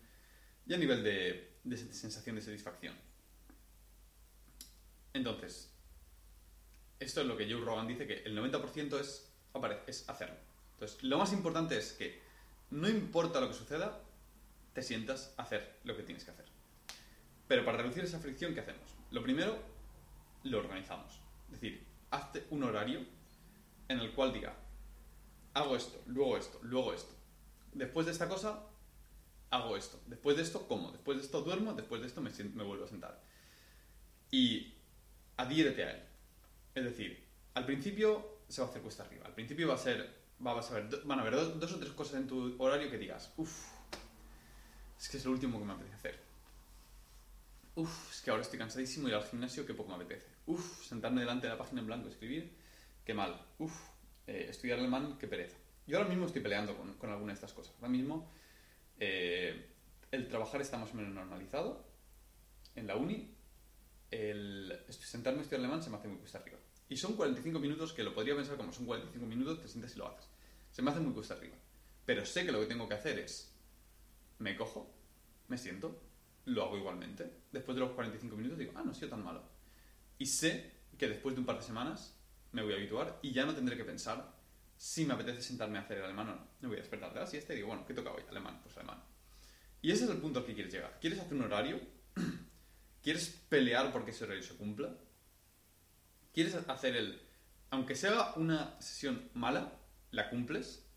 y 0.66 0.74
a 0.74 0.76
nivel 0.76 1.02
de 1.02 1.76
sensación 1.92 2.36
de 2.36 2.42
satisfacción. 2.42 2.94
Entonces, 5.14 5.72
esto 7.00 7.20
es 7.20 7.26
lo 7.26 7.36
que 7.36 7.50
Joe 7.50 7.60
Rogan 7.60 7.86
dice, 7.86 8.06
que 8.06 8.22
el 8.24 8.36
90% 8.36 9.00
es, 9.00 9.32
es 9.86 10.08
hacerlo. 10.08 10.36
Entonces, 10.74 11.02
lo 11.02 11.18
más 11.18 11.32
importante 11.32 11.76
es 11.76 11.92
que 11.92 12.20
no 12.70 12.88
importa 12.88 13.40
lo 13.40 13.48
que 13.48 13.54
suceda, 13.54 14.00
te 14.72 14.82
sientas 14.82 15.34
a 15.36 15.42
hacer 15.42 15.78
lo 15.84 15.96
que 15.96 16.02
tienes 16.02 16.24
que 16.24 16.30
hacer. 16.30 16.46
Pero 17.46 17.64
para 17.64 17.78
reducir 17.78 18.04
esa 18.04 18.18
fricción, 18.18 18.54
¿qué 18.54 18.60
hacemos? 18.60 18.94
Lo 19.10 19.22
primero, 19.22 19.58
lo 20.44 20.58
organizamos. 20.58 21.20
Es 21.46 21.52
decir, 21.52 21.86
hazte 22.10 22.46
un 22.50 22.62
horario 22.62 23.00
en 23.88 24.00
el 24.00 24.12
cual 24.12 24.32
diga, 24.32 24.54
hago 25.54 25.76
esto, 25.76 26.02
luego 26.06 26.36
esto, 26.36 26.60
luego 26.62 26.92
esto. 26.92 27.14
Después 27.72 28.06
de 28.06 28.12
esta 28.12 28.28
cosa, 28.28 28.64
hago 29.50 29.76
esto. 29.76 30.00
Después 30.06 30.36
de 30.36 30.42
esto, 30.42 30.66
como. 30.68 30.92
Después 30.92 31.18
de 31.18 31.24
esto, 31.24 31.42
duermo. 31.42 31.72
Después 31.72 32.00
de 32.00 32.06
esto, 32.06 32.20
me, 32.20 32.30
vuelvo 32.64 32.84
a 32.84 32.88
sentar. 32.88 33.22
Y 34.30 34.74
adhiérete 35.36 35.84
a 35.84 35.90
él. 35.92 36.02
Es 36.74 36.84
decir, 36.84 37.24
al 37.54 37.64
principio 37.64 38.40
se 38.48 38.60
va 38.60 38.66
a 38.66 38.70
hacer 38.70 38.82
cuesta 38.82 39.04
arriba. 39.04 39.26
Al 39.26 39.34
principio 39.34 39.68
va 39.68 39.74
a 39.74 39.78
ser, 39.78 40.14
va 40.44 40.58
a 40.58 40.62
saber, 40.62 40.88
van 41.04 41.18
a 41.18 41.22
haber 41.22 41.34
dos, 41.34 41.72
o 41.72 41.78
tres 41.78 41.92
cosas 41.92 42.20
en 42.20 42.26
tu 42.26 42.56
horario 42.62 42.90
que 42.90 42.98
digas, 42.98 43.32
uff, 43.36 43.68
es 44.98 45.08
que 45.08 45.16
es 45.16 45.24
lo 45.24 45.32
último 45.32 45.58
que 45.58 45.64
me 45.64 45.72
apetece 45.72 45.94
hacer. 45.94 46.20
Uff, 47.76 48.10
es 48.10 48.20
que 48.20 48.30
ahora 48.30 48.42
estoy 48.42 48.58
cansadísimo 48.58 49.08
ir 49.08 49.14
al 49.14 49.24
gimnasio, 49.24 49.64
que 49.64 49.74
poco 49.74 49.90
me 49.90 49.96
apetece. 49.96 50.26
Uff, 50.46 50.84
sentarme 50.84 51.20
delante 51.20 51.46
de 51.46 51.52
la 51.52 51.58
página 51.58 51.80
en 51.80 51.86
blanco, 51.86 52.08
escribir, 52.08 52.52
qué 53.04 53.14
mal. 53.14 53.40
Uff, 53.58 53.72
eh, 54.26 54.46
estudiar 54.48 54.78
alemán, 54.78 55.16
qué 55.18 55.28
pereza. 55.28 55.56
Yo 55.86 55.98
ahora 55.98 56.08
mismo 56.08 56.26
estoy 56.26 56.42
peleando 56.42 56.76
con, 56.76 56.94
con 56.94 57.10
alguna 57.10 57.32
de 57.32 57.34
estas 57.34 57.52
cosas. 57.52 57.74
Ahora 57.76 57.88
mismo 57.88 58.30
eh, 58.98 59.70
el 60.10 60.28
trabajar 60.28 60.60
está 60.60 60.76
más 60.78 60.92
o 60.92 60.94
menos 60.94 61.12
normalizado 61.12 61.86
en 62.74 62.86
la 62.86 62.96
uni 62.96 63.34
el 64.10 64.84
sentarme 64.88 65.40
a 65.40 65.42
estudiar 65.42 65.60
alemán 65.60 65.82
se 65.82 65.90
me 65.90 65.96
hace 65.96 66.08
muy 66.08 66.18
cuesta 66.18 66.38
arriba. 66.38 66.58
Y 66.88 66.96
son 66.96 67.14
45 67.14 67.58
minutos 67.58 67.92
que 67.92 68.02
lo 68.02 68.14
podría 68.14 68.34
pensar 68.34 68.56
como 68.56 68.72
son 68.72 68.86
45 68.86 69.26
minutos, 69.26 69.60
te 69.60 69.68
sientas 69.68 69.94
y 69.94 69.98
lo 69.98 70.08
haces. 70.08 70.26
Se 70.70 70.80
me 70.80 70.90
hace 70.90 71.00
muy 71.00 71.12
cuesta 71.12 71.34
arriba. 71.34 71.56
Pero 72.06 72.24
sé 72.24 72.46
que 72.46 72.52
lo 72.52 72.60
que 72.60 72.66
tengo 72.66 72.88
que 72.88 72.94
hacer 72.94 73.18
es, 73.18 73.54
me 74.38 74.56
cojo, 74.56 74.94
me 75.48 75.58
siento, 75.58 76.00
lo 76.44 76.64
hago 76.64 76.78
igualmente. 76.78 77.30
Después 77.52 77.74
de 77.76 77.80
los 77.80 77.92
45 77.92 78.36
minutos 78.36 78.58
digo, 78.58 78.72
ah, 78.76 78.82
no 78.84 78.92
ha 78.92 78.94
sido 78.94 79.10
tan 79.10 79.24
malo. 79.24 79.42
Y 80.18 80.26
sé 80.26 80.72
que 80.96 81.08
después 81.08 81.34
de 81.34 81.40
un 81.40 81.46
par 81.46 81.56
de 81.56 81.62
semanas 81.62 82.16
me 82.52 82.62
voy 82.62 82.72
a 82.72 82.76
habituar 82.76 83.18
y 83.22 83.32
ya 83.32 83.44
no 83.44 83.54
tendré 83.54 83.76
que 83.76 83.84
pensar 83.84 84.34
si 84.76 85.04
me 85.04 85.14
apetece 85.14 85.42
sentarme 85.42 85.78
a 85.78 85.82
hacer 85.82 85.98
el 85.98 86.04
alemán 86.04 86.28
o 86.28 86.34
no. 86.36 86.48
Me 86.60 86.68
voy 86.68 86.76
a 86.78 86.80
despertar 86.80 87.12
de 87.12 87.20
la 87.20 87.26
siesta 87.26 87.52
y 87.52 87.56
digo, 87.56 87.68
bueno, 87.68 87.84
¿qué 87.86 87.94
toca 87.94 88.12
hoy? 88.12 88.22
Alemán, 88.30 88.60
pues 88.62 88.76
alemán. 88.76 89.02
Y 89.82 89.92
ese 89.92 90.04
es 90.04 90.10
el 90.10 90.18
punto 90.18 90.40
al 90.40 90.46
que 90.46 90.54
quieres 90.54 90.72
llegar. 90.72 90.98
¿Quieres 91.00 91.20
hacer 91.20 91.34
un 91.34 91.42
horario 91.42 91.80
¿Quieres 93.02 93.40
pelear 93.48 93.92
porque 93.92 94.10
ese 94.10 94.24
horario 94.24 94.42
se 94.42 94.56
cumpla? 94.56 94.94
¿Quieres 96.32 96.54
hacer 96.54 96.96
el... 96.96 97.20
Aunque 97.70 97.94
sea 97.94 98.32
una 98.36 98.80
sesión 98.80 99.30
mala, 99.34 99.72
la 100.10 100.30
cumples 100.30 100.87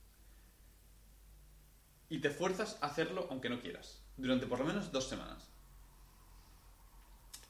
y 2.12 2.20
te 2.20 2.30
fuerzas 2.30 2.78
a 2.82 2.88
hacerlo 2.88 3.26
aunque 3.30 3.50
no 3.50 3.62
quieras, 3.62 4.02
durante 4.18 4.46
por 4.46 4.60
lo 4.60 4.66
menos 4.66 4.92
dos 4.92 5.08
semanas. 5.08 5.48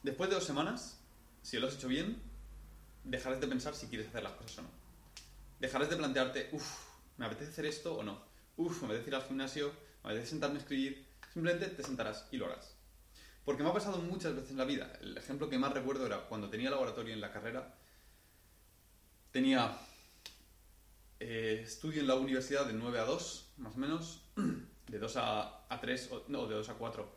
Después 0.04 0.30
de 0.30 0.36
dos 0.36 0.44
semanas, 0.44 1.00
si 1.42 1.58
lo 1.58 1.66
has 1.66 1.74
hecho 1.74 1.88
bien, 1.88 2.22
dejarás 3.02 3.40
de 3.40 3.48
pensar 3.48 3.74
si 3.74 3.88
quieres 3.88 4.06
hacer 4.06 4.22
las 4.22 4.34
cosas 4.34 4.58
o 4.58 4.62
no. 4.62 4.68
dejarás 5.58 5.90
de 5.90 5.96
plantearte, 5.96 6.48
uff, 6.52 6.78
¿me 7.16 7.26
apetece 7.26 7.50
hacer 7.50 7.66
esto 7.66 7.96
o 7.96 8.04
no? 8.04 8.22
Uff, 8.56 8.82
¿me 8.82 8.86
apetece 8.86 9.10
ir 9.10 9.16
al 9.16 9.24
gimnasio? 9.24 9.72
¿Me 10.04 10.10
apetece 10.10 10.30
sentarme 10.30 10.58
a 10.58 10.60
escribir? 10.60 11.08
Simplemente 11.32 11.66
te 11.66 11.82
sentarás 11.82 12.28
y 12.30 12.36
lo 12.36 12.46
harás. 12.46 12.76
Porque 13.44 13.64
me 13.64 13.70
ha 13.70 13.74
pasado 13.74 13.98
muchas 13.98 14.32
veces 14.36 14.52
en 14.52 14.58
la 14.58 14.64
vida. 14.64 14.92
El 15.00 15.18
ejemplo 15.18 15.48
que 15.48 15.58
más 15.58 15.72
recuerdo 15.72 16.06
era 16.06 16.28
cuando 16.28 16.48
tenía 16.48 16.70
laboratorio 16.70 17.12
en 17.12 17.20
la 17.20 17.32
carrera. 17.32 17.74
Tenía 19.32 19.76
eh, 21.24 21.62
estudio 21.62 22.00
en 22.00 22.08
la 22.08 22.16
universidad 22.16 22.66
de 22.66 22.72
9 22.72 22.98
a 22.98 23.04
2, 23.04 23.52
más 23.58 23.76
o 23.76 23.78
menos. 23.78 24.22
De 24.88 24.98
2 24.98 25.16
a, 25.16 25.64
a 25.72 25.80
3, 25.80 26.10
o, 26.12 26.24
no, 26.28 26.46
de 26.46 26.54
2 26.56 26.68
a 26.68 26.74
4. 26.74 27.16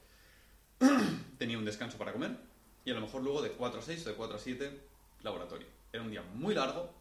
tenía 1.38 1.58
un 1.58 1.66
descanso 1.66 1.98
para 1.98 2.14
comer. 2.14 2.38
Y 2.86 2.92
a 2.92 2.94
lo 2.94 3.02
mejor 3.02 3.24
luego 3.24 3.42
de 3.42 3.52
4 3.52 3.80
a 3.80 3.84
6 3.84 4.06
o 4.06 4.10
de 4.10 4.16
4 4.16 4.36
a 4.36 4.40
7, 4.40 4.82
laboratorio. 5.24 5.68
Era 5.92 6.04
un 6.04 6.12
día 6.12 6.22
muy 6.22 6.54
largo, 6.54 6.94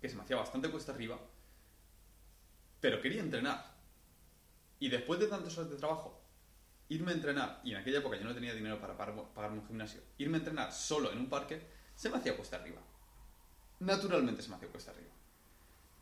que 0.00 0.08
se 0.08 0.14
me 0.14 0.22
hacía 0.22 0.36
bastante 0.36 0.70
cuesta 0.70 0.92
arriba, 0.92 1.18
pero 2.80 3.00
quería 3.00 3.22
entrenar. 3.22 3.74
Y 4.78 4.88
después 4.88 5.18
de 5.18 5.26
tantas 5.26 5.56
horas 5.58 5.70
de 5.70 5.78
trabajo, 5.78 6.20
irme 6.90 7.10
a 7.10 7.14
entrenar, 7.14 7.60
y 7.64 7.72
en 7.72 7.78
aquella 7.78 7.98
época 7.98 8.18
yo 8.18 8.24
no 8.24 8.34
tenía 8.34 8.54
dinero 8.54 8.78
para 8.78 8.96
pagarme 8.96 9.58
un 9.58 9.66
gimnasio, 9.66 10.02
irme 10.18 10.36
a 10.36 10.40
entrenar 10.40 10.72
solo 10.72 11.10
en 11.10 11.18
un 11.18 11.28
parque, 11.28 11.60
se 11.96 12.10
me 12.10 12.18
hacía 12.18 12.36
cuesta 12.36 12.56
arriba. 12.56 12.80
Naturalmente 13.80 14.42
se 14.42 14.50
me 14.50 14.56
hacía 14.56 14.68
cuesta 14.68 14.92
arriba. 14.92 15.17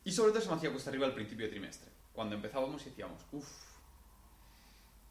Y 0.07 0.13
sobre 0.13 0.31
todo 0.31 0.41
se 0.41 0.47
me 0.47 0.55
hacía 0.55 0.71
cuesta 0.71 0.89
arriba 0.89 1.05
al 1.05 1.13
principio 1.13 1.47
de 1.47 1.51
trimestre, 1.51 1.91
cuando 2.13 2.33
empezábamos 2.33 2.81
y 2.83 2.91
decíamos, 2.91 3.21
uff, 3.33 3.45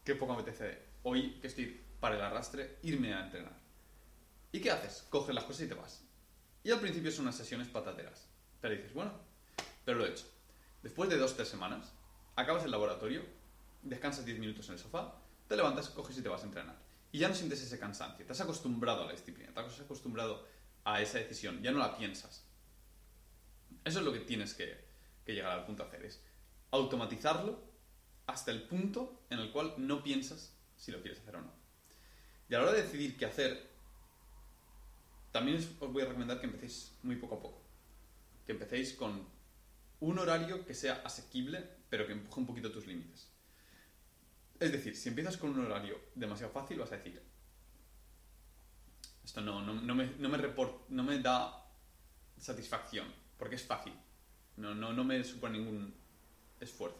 qué 0.02 0.14
poco 0.14 0.32
apetece 0.32 0.84
hoy 1.02 1.38
que 1.38 1.48
estoy 1.48 1.84
para 2.00 2.16
el 2.16 2.22
arrastre, 2.22 2.78
irme 2.82 3.12
a 3.12 3.26
entrenar. 3.26 3.52
¿Y 4.52 4.58
qué 4.58 4.70
haces? 4.70 5.04
Coges 5.10 5.34
las 5.34 5.44
cosas 5.44 5.66
y 5.66 5.68
te 5.68 5.74
vas. 5.74 6.02
Y 6.64 6.70
al 6.70 6.80
principio 6.80 7.12
son 7.12 7.26
unas 7.26 7.36
sesiones 7.36 7.68
patateras. 7.68 8.26
Pero 8.62 8.74
dices, 8.74 8.94
bueno, 8.94 9.12
pero 9.84 9.98
lo 9.98 10.06
he 10.06 10.12
hecho. 10.12 10.24
Después 10.82 11.10
de 11.10 11.18
dos 11.18 11.32
o 11.32 11.36
tres 11.36 11.48
semanas, 11.48 11.92
acabas 12.34 12.64
el 12.64 12.70
laboratorio, 12.70 13.20
descansas 13.82 14.24
10 14.24 14.38
minutos 14.38 14.66
en 14.68 14.76
el 14.76 14.78
sofá, 14.78 15.14
te 15.46 15.56
levantas, 15.56 15.90
coges 15.90 16.16
y 16.16 16.22
te 16.22 16.30
vas 16.30 16.40
a 16.40 16.46
entrenar. 16.46 16.78
Y 17.12 17.18
ya 17.18 17.28
no 17.28 17.34
sientes 17.34 17.60
ese 17.60 17.78
cansancio, 17.78 18.24
te 18.24 18.32
has 18.32 18.40
acostumbrado 18.40 19.02
a 19.02 19.06
la 19.08 19.12
disciplina, 19.12 19.52
te 19.52 19.60
has 19.60 19.78
acostumbrado 19.78 20.48
a 20.84 21.02
esa 21.02 21.18
decisión, 21.18 21.62
ya 21.62 21.70
no 21.70 21.80
la 21.80 21.98
piensas. 21.98 22.46
Eso 23.84 23.98
es 23.98 24.04
lo 24.06 24.12
que 24.12 24.20
tienes 24.20 24.54
que, 24.54 24.85
que 25.26 25.34
llegar 25.34 25.58
al 25.58 25.66
punto 25.66 25.82
de 25.82 25.88
hacer, 25.88 26.04
es 26.06 26.22
automatizarlo 26.70 27.60
hasta 28.26 28.52
el 28.52 28.62
punto 28.62 29.26
en 29.28 29.40
el 29.40 29.52
cual 29.52 29.74
no 29.76 30.02
piensas 30.02 30.56
si 30.76 30.92
lo 30.92 31.02
quieres 31.02 31.20
hacer 31.20 31.36
o 31.36 31.42
no. 31.42 31.52
Y 32.48 32.54
a 32.54 32.58
la 32.58 32.64
hora 32.64 32.72
de 32.74 32.82
decidir 32.82 33.16
qué 33.16 33.26
hacer, 33.26 33.70
también 35.32 35.58
os 35.58 35.92
voy 35.92 36.02
a 36.02 36.06
recomendar 36.06 36.38
que 36.38 36.46
empecéis 36.46 36.96
muy 37.02 37.16
poco 37.16 37.34
a 37.34 37.40
poco. 37.40 37.62
Que 38.46 38.52
empecéis 38.52 38.94
con 38.94 39.26
un 40.00 40.18
horario 40.18 40.64
que 40.64 40.74
sea 40.74 41.02
asequible, 41.04 41.68
pero 41.90 42.06
que 42.06 42.12
empuje 42.12 42.40
un 42.40 42.46
poquito 42.46 42.70
tus 42.70 42.86
límites. 42.86 43.32
Es 44.60 44.72
decir, 44.72 44.96
si 44.96 45.08
empiezas 45.08 45.36
con 45.36 45.50
un 45.50 45.66
horario 45.66 46.00
demasiado 46.14 46.52
fácil, 46.52 46.78
vas 46.78 46.92
a 46.92 46.96
decir, 46.96 47.20
esto 49.24 49.40
no, 49.40 49.60
no, 49.60 49.74
no, 49.74 49.94
me 49.94 50.06
no 50.16 51.02
me 51.02 51.18
da 51.18 51.66
satisfacción, 52.38 53.12
porque 53.36 53.56
es 53.56 53.64
fácil. 53.64 53.92
No, 54.56 54.74
no, 54.74 54.92
no 54.92 55.04
me 55.04 55.22
supone 55.24 55.58
ningún 55.58 55.94
esfuerzo. 56.60 56.98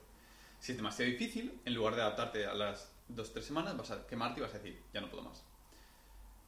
Si 0.61 0.73
es 0.73 0.79
demasiado 0.79 1.11
difícil, 1.11 1.61
en 1.65 1.75
lugar 1.75 1.95
de 1.95 2.03
adaptarte 2.03 2.47
a 2.47 2.55
las 2.55 2.91
dos 3.09 3.31
o 3.31 3.33
tres 3.33 3.47
semanas, 3.47 3.77
vas 3.77 3.91
a 3.91 4.07
quemarte 4.07 4.41
y 4.41 4.43
vas 4.43 4.55
a 4.55 4.59
decir, 4.59 4.83
ya 4.93 5.01
no 5.01 5.11
puedo 5.11 5.23
más. 5.23 5.43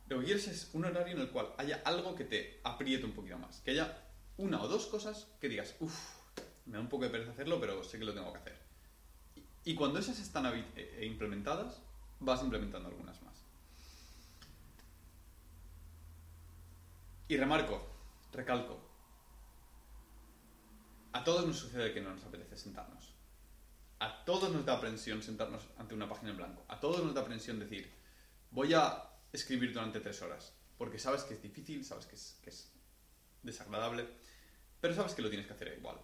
Lo 0.09 0.19
que 0.19 0.25
quieres 0.25 0.49
es 0.49 0.71
un 0.73 0.85
horario 0.85 1.15
en 1.15 1.21
el 1.21 1.31
cual 1.31 1.53
haya 1.59 1.83
algo 1.85 2.15
que 2.15 2.25
te 2.25 2.61
apriete 2.65 3.05
un 3.05 3.13
poquito 3.13 3.39
más. 3.39 3.61
Que 3.61 3.73
haya 3.73 4.05
una 4.39 4.63
o 4.63 4.69
dos 4.69 4.87
cosas 4.87 5.29
que 5.41 5.49
digas, 5.49 5.77
uff, 5.81 5.95
me 6.67 6.75
da 6.75 6.81
un 6.81 6.89
poco 6.89 7.05
de 7.05 7.11
pereza 7.11 7.33
hacerlo, 7.33 7.61
pero 7.61 7.83
sé 7.85 7.99
que 7.99 8.05
lo 8.05 8.15
tengo 8.15 8.33
que 8.33 8.39
hacer. 8.39 8.59
Y 9.65 9.75
cuando 9.75 9.99
esas 9.99 10.19
están 10.19 10.47
eh, 10.47 10.65
eh, 10.77 11.05
implementadas, 11.05 11.83
vas 12.21 12.43
implementando 12.43 12.89
algunas 12.89 13.21
más. 13.23 13.35
Y 17.29 17.37
remarco, 17.37 17.87
recalco, 18.33 18.88
a 21.19 21.25
todos 21.25 21.45
nos 21.45 21.59
sucede 21.59 21.93
que 21.93 22.01
no 22.01 22.11
nos 22.11 22.25
apetece 22.25 22.57
sentarnos. 22.57 23.13
A 23.99 24.25
todos 24.25 24.53
nos 24.53 24.65
da 24.65 24.77
aprensión 24.77 25.21
sentarnos 25.21 25.63
ante 25.77 25.93
una 25.93 26.09
página 26.09 26.31
en 26.31 26.37
blanco. 26.37 26.65
A 26.69 26.79
todos 26.79 27.03
nos 27.05 27.13
da 27.13 27.23
aprensión 27.23 27.59
decir, 27.59 27.93
voy 28.53 28.73
a 28.73 29.03
escribir 29.33 29.73
durante 29.73 29.99
tres 29.99 30.23
horas. 30.23 30.55
Porque 30.77 31.01
sabes 31.01 31.25
que 31.25 31.35
es 31.35 31.43
difícil, 31.43 31.85
sabes 31.85 32.07
que 32.07 32.15
es, 32.15 32.39
que 32.41 32.51
es 32.51 32.73
desagradable, 33.43 34.07
pero 34.81 34.95
sabes 34.95 35.15
que 35.15 35.23
lo 35.23 35.29
tienes 35.29 35.49
que 35.49 35.55
hacer 35.55 35.77
igual. 35.77 35.99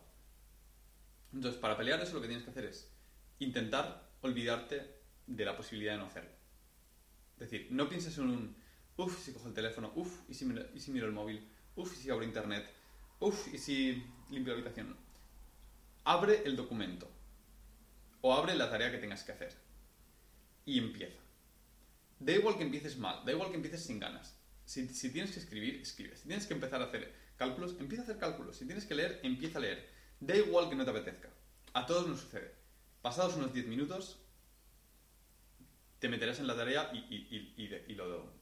Entonces, 1.32 1.60
para 1.60 1.76
pelear 1.76 2.00
eso 2.00 2.14
lo 2.14 2.20
que 2.20 2.26
tienes 2.26 2.44
que 2.44 2.50
hacer 2.50 2.64
es 2.64 2.92
intentar 3.38 4.10
olvidarte 4.20 5.00
de 5.28 5.44
la 5.44 5.56
posibilidad 5.56 5.92
de 5.92 5.98
no 5.98 6.06
hacerlo. 6.06 6.32
Es 7.34 7.50
decir, 7.50 7.68
no 7.70 7.88
pienses 7.88 8.18
en 8.18 8.30
un, 8.30 8.56
uff, 8.96 9.24
si 9.24 9.32
cojo 9.32 9.46
el 9.46 9.54
teléfono, 9.54 9.92
uff, 9.94 10.28
y 10.28 10.34
si, 10.34 10.52
y 10.74 10.80
si 10.80 10.90
miro 10.90 11.06
el 11.06 11.12
móvil, 11.12 11.48
uff, 11.76 11.92
y 11.92 12.02
si 12.02 12.10
abro 12.10 12.24
internet, 12.24 12.68
uff, 13.20 13.54
y 13.54 13.58
si 13.58 14.04
limpio 14.30 14.54
la 14.54 14.60
habitación. 14.60 15.03
Abre 16.04 16.42
el 16.44 16.56
documento 16.56 17.10
o 18.20 18.34
abre 18.34 18.54
la 18.54 18.70
tarea 18.70 18.90
que 18.90 18.98
tengas 18.98 19.24
que 19.24 19.32
hacer 19.32 19.54
y 20.64 20.78
empieza. 20.78 21.20
Da 22.18 22.32
igual 22.32 22.56
que 22.56 22.62
empieces 22.62 22.96
mal, 22.96 23.24
da 23.24 23.32
igual 23.32 23.50
que 23.50 23.56
empieces 23.56 23.84
sin 23.84 23.98
ganas. 23.98 24.36
Si, 24.64 24.86
tienes 25.10 25.32
que 25.32 25.40
escribir, 25.40 25.80
escribe. 25.80 26.16
Si 26.16 26.26
tienes 26.26 26.46
que 26.46 26.54
empezar 26.54 26.80
a 26.80 26.86
hacer 26.86 27.12
cálculos, 27.36 27.76
empieza 27.78 28.02
a 28.02 28.04
hacer 28.04 28.18
cálculos. 28.18 28.56
Si 28.56 28.66
tienes 28.66 28.86
que 28.86 28.94
leer, 28.94 29.20
empieza 29.22 29.58
a 29.58 29.62
leer. 29.62 29.90
Da 30.20 30.36
igual 30.36 30.70
que 30.70 30.76
no 30.76 30.84
te 30.84 30.90
apetezca. 30.90 31.28
A 31.74 31.84
todos 31.84 32.06
nos 32.06 32.20
sucede. 32.20 32.54
Pasados 33.02 33.36
unos 33.36 33.52
10 33.52 33.66
minutos, 33.66 34.18
te 35.98 36.08
meterás 36.08 36.38
en 36.38 36.46
la 36.46 36.56
tarea 36.56 36.90
y, 36.94 36.98
y, 36.98 37.54
y, 37.56 37.92
y 37.92 37.94
lo, 37.94 38.32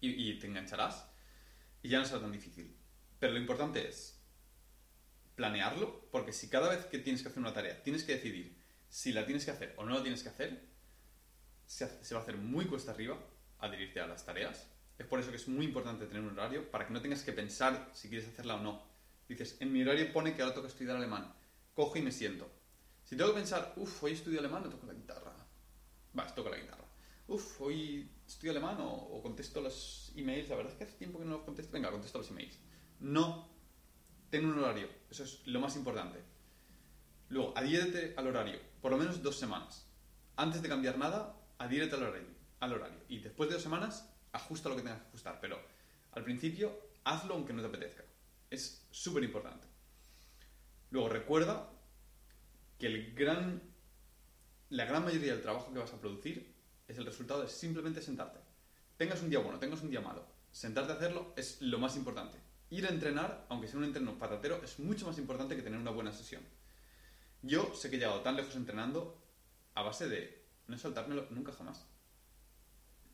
y, 0.00 0.38
te 0.38 0.46
engancharás 0.46 1.06
y 1.82 1.88
ya 1.88 1.98
no 1.98 2.04
será 2.04 2.20
tan 2.20 2.32
difícil. 2.32 2.76
Pero 3.18 3.32
lo 3.32 3.38
importante 3.38 3.88
es 3.88 4.20
planearlo, 5.34 6.08
porque 6.10 6.32
si 6.32 6.48
cada 6.48 6.68
vez 6.68 6.86
que 6.86 6.98
tienes 6.98 7.22
que 7.22 7.28
hacer 7.28 7.40
una 7.40 7.52
tarea 7.52 7.82
tienes 7.82 8.04
que 8.04 8.14
decidir 8.14 8.56
si 8.88 9.12
la 9.12 9.26
tienes 9.26 9.44
que 9.44 9.50
hacer 9.50 9.74
o 9.76 9.84
no 9.84 9.94
la 9.94 10.02
tienes 10.02 10.22
que 10.22 10.28
hacer, 10.28 10.68
se, 11.66 12.04
se 12.04 12.14
va 12.14 12.20
a 12.20 12.22
hacer 12.22 12.36
muy 12.36 12.66
cuesta 12.66 12.92
arriba 12.92 13.18
adherirte 13.58 14.00
a 14.00 14.06
las 14.06 14.24
tareas. 14.24 14.70
Es 14.98 15.06
por 15.06 15.18
eso 15.18 15.30
que 15.30 15.36
es 15.36 15.48
muy 15.48 15.66
importante 15.66 16.06
tener 16.06 16.22
un 16.22 16.38
horario, 16.38 16.70
para 16.70 16.86
que 16.86 16.92
no 16.92 17.00
tengas 17.00 17.22
que 17.22 17.32
pensar 17.32 17.90
si 17.92 18.08
quieres 18.08 18.28
hacerla 18.28 18.56
o 18.56 18.62
no. 18.62 18.82
Dices, 19.28 19.56
en 19.60 19.72
mi 19.72 19.82
horario 19.82 20.12
pone 20.12 20.34
que 20.34 20.42
ahora 20.42 20.54
toca 20.54 20.68
estudiar 20.68 20.96
alemán. 20.96 21.34
Cojo 21.74 21.98
y 21.98 22.02
me 22.02 22.12
siento. 22.12 22.48
Si 23.02 23.16
tengo 23.16 23.30
que 23.30 23.38
pensar, 23.38 23.72
uff, 23.76 24.02
hoy 24.02 24.12
estudio 24.12 24.38
alemán 24.38 24.64
o 24.66 24.68
toco 24.68 24.86
la 24.86 24.94
guitarra. 24.94 25.34
Va, 26.16 26.26
toco 26.34 26.50
la 26.50 26.58
guitarra. 26.58 26.84
Uff, 27.26 27.60
hoy 27.60 28.08
estudio 28.26 28.52
alemán 28.52 28.76
o, 28.80 29.20
contesto 29.22 29.60
los 29.60 30.12
emails. 30.14 30.48
La 30.48 30.56
verdad 30.56 30.72
es 30.72 30.78
que 30.78 30.84
hace 30.84 30.96
tiempo 30.96 31.18
que 31.18 31.24
no 31.24 31.32
los 31.32 31.42
contesto. 31.42 31.72
Venga, 31.72 31.90
contesto 31.90 32.18
los 32.18 32.30
emails. 32.30 32.58
No. 33.00 33.53
Ten 34.34 34.46
un 34.46 34.58
horario. 34.58 34.88
Eso 35.08 35.22
es 35.22 35.46
lo 35.46 35.60
más 35.60 35.76
importante. 35.76 36.18
Luego, 37.28 37.56
adhiérete 37.56 38.14
al 38.16 38.26
horario. 38.26 38.58
Por 38.82 38.90
lo 38.90 38.98
menos 38.98 39.22
dos 39.22 39.38
semanas. 39.38 39.86
Antes 40.34 40.60
de 40.60 40.68
cambiar 40.68 40.98
nada, 40.98 41.40
adhiérete 41.56 41.94
al 41.94 42.02
horario. 42.02 42.26
Al 42.58 42.72
horario. 42.72 42.98
Y 43.08 43.20
después 43.20 43.48
de 43.48 43.54
dos 43.54 43.62
semanas, 43.62 44.12
ajusta 44.32 44.68
lo 44.68 44.74
que 44.74 44.82
tengas 44.82 45.02
que 45.02 45.06
ajustar. 45.06 45.38
Pero 45.40 45.60
al 46.10 46.24
principio, 46.24 46.76
hazlo 47.04 47.34
aunque 47.34 47.52
no 47.52 47.62
te 47.62 47.68
apetezca. 47.68 48.02
Es 48.50 48.84
súper 48.90 49.22
importante. 49.22 49.68
Luego 50.90 51.10
recuerda 51.10 51.70
que 52.76 52.88
el 52.88 53.14
gran, 53.14 53.62
la 54.70 54.84
gran 54.84 55.04
mayoría 55.04 55.32
del 55.32 55.42
trabajo 55.42 55.72
que 55.72 55.78
vas 55.78 55.92
a 55.92 56.00
producir 56.00 56.56
es 56.88 56.98
el 56.98 57.06
resultado 57.06 57.42
de 57.42 57.48
simplemente 57.48 58.02
sentarte. 58.02 58.40
Tengas 58.96 59.22
un 59.22 59.30
día 59.30 59.38
bueno, 59.38 59.60
tengas 59.60 59.82
un 59.82 59.90
día 59.90 60.00
malo, 60.00 60.26
sentarte 60.50 60.90
a 60.90 60.96
hacerlo 60.96 61.34
es 61.36 61.62
lo 61.62 61.78
más 61.78 61.94
importante. 61.94 62.43
Ir 62.70 62.86
a 62.86 62.90
entrenar, 62.90 63.46
aunque 63.48 63.68
sea 63.68 63.78
un 63.78 63.84
entreno 63.84 64.18
patatero, 64.18 64.62
es 64.64 64.78
mucho 64.78 65.06
más 65.06 65.18
importante 65.18 65.54
que 65.54 65.62
tener 65.62 65.78
una 65.78 65.90
buena 65.90 66.12
sesión. 66.12 66.42
Yo 67.42 67.74
sé 67.74 67.90
que 67.90 67.96
he 67.96 67.98
llegado 67.98 68.22
tan 68.22 68.36
lejos 68.36 68.56
entrenando 68.56 69.22
a 69.74 69.82
base 69.82 70.08
de 70.08 70.46
no 70.66 70.78
saltármelo 70.78 71.26
nunca 71.30 71.52
jamás. 71.52 71.86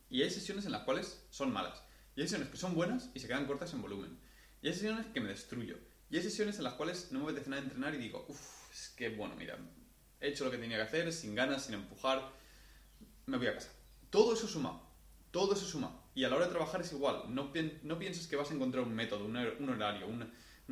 Y 0.09 0.21
hay 0.23 0.29
sesiones 0.29 0.65
en 0.65 0.71
las 0.71 0.83
cuales 0.83 1.25
son 1.29 1.51
malas. 1.51 1.83
Y 2.15 2.21
hay 2.21 2.27
sesiones 2.27 2.49
que 2.49 2.57
son 2.57 2.75
buenas 2.75 3.09
y 3.13 3.19
se 3.19 3.27
quedan 3.27 3.45
cortas 3.45 3.73
en 3.73 3.81
volumen. 3.81 4.19
Y 4.61 4.67
hay 4.67 4.73
sesiones 4.73 5.07
que 5.07 5.21
me 5.21 5.29
destruyo. 5.29 5.77
Y 6.09 6.17
hay 6.17 6.23
sesiones 6.23 6.57
en 6.57 6.65
las 6.65 6.73
cuales 6.73 7.11
no 7.11 7.19
me 7.19 7.25
apetece 7.25 7.49
nada 7.49 7.61
entrenar 7.61 7.95
y 7.95 7.97
digo, 7.97 8.25
uff, 8.27 8.71
es 8.71 8.89
que 8.89 9.09
bueno, 9.09 9.35
mira, 9.35 9.57
he 10.19 10.29
hecho 10.29 10.43
lo 10.45 10.51
que 10.51 10.57
tenía 10.57 10.77
que 10.77 10.83
hacer, 10.83 11.11
sin 11.13 11.35
ganas, 11.35 11.65
sin 11.65 11.75
empujar, 11.75 12.31
me 13.25 13.37
voy 13.37 13.47
a 13.47 13.55
casa. 13.55 13.69
Todo 14.09 14.33
eso 14.33 14.47
suma, 14.47 14.81
todo 15.31 15.53
eso 15.53 15.65
suma. 15.65 16.00
Y 16.13 16.25
a 16.25 16.29
la 16.29 16.35
hora 16.35 16.45
de 16.45 16.51
trabajar 16.51 16.81
es 16.81 16.91
igual, 16.91 17.23
no, 17.33 17.51
pienses 17.51 18.27
que 18.27 18.35
vas 18.35 18.51
a 18.51 18.53
encontrar 18.53 18.83
un 18.83 18.93
método, 18.93 19.25
un, 19.25 19.37
horario, 19.69 20.07
una, 20.07 20.27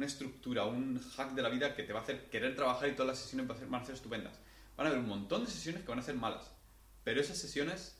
estructura, 0.06 0.66
un 0.66 1.00
hack 1.00 1.32
de 1.32 1.42
la 1.42 1.50
vida 1.50 1.76
que 1.76 1.84
te 1.84 1.94
va 1.94 2.00
a 2.00 2.04
hacer 2.04 2.30
querer 2.30 2.56
trabajar 2.56 2.90
y 2.90 2.94
todas 2.94 3.08
las 3.08 3.20
sesiones 3.20 3.48
van 3.70 3.82
a 3.82 3.86
ser 3.86 3.96
estupendas. 3.96 4.38
Van 4.76 4.88
a 4.88 4.90
haber 4.90 5.02
un 5.02 5.10
montón 5.10 5.46
de 5.46 5.52
sesiones 5.52 5.84
que 5.84 5.90
van 5.90 6.00
a 6.00 6.04
ser 6.04 6.16
malas, 6.16 6.52
pero 7.04 7.22
esas 7.22 7.38
sesiones 7.38 7.98